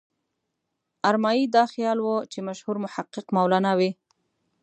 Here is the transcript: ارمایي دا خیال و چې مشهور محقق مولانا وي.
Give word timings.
ارمایي 1.09 1.45
دا 1.55 1.63
خیال 1.73 1.97
و 2.01 2.07
چې 2.31 2.39
مشهور 2.47 2.77
محقق 2.83 3.25
مولانا 3.35 3.71
وي. 3.79 3.91